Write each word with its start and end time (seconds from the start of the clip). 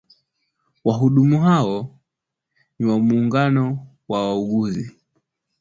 Wahudumu 0.85 1.41
hao 1.41 1.99
ni 2.79 2.85
wa 2.85 2.99
muungano 2.99 3.87
wa 4.07 4.21
wauguzi 4.27 4.95